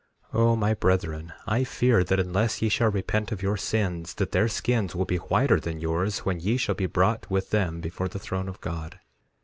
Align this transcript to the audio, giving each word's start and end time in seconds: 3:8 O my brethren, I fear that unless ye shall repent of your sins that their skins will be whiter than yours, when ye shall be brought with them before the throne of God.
3:8 0.33 0.39
O 0.39 0.55
my 0.55 0.73
brethren, 0.73 1.31
I 1.45 1.63
fear 1.63 2.03
that 2.03 2.19
unless 2.19 2.59
ye 2.59 2.69
shall 2.69 2.89
repent 2.89 3.31
of 3.31 3.43
your 3.43 3.55
sins 3.55 4.15
that 4.15 4.31
their 4.31 4.47
skins 4.47 4.95
will 4.95 5.05
be 5.05 5.17
whiter 5.17 5.59
than 5.59 5.79
yours, 5.79 6.25
when 6.25 6.39
ye 6.39 6.57
shall 6.57 6.73
be 6.73 6.87
brought 6.87 7.29
with 7.29 7.51
them 7.51 7.79
before 7.81 8.07
the 8.07 8.17
throne 8.17 8.49
of 8.49 8.59
God. 8.61 8.99